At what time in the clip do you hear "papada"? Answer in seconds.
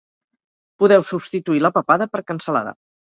1.77-2.09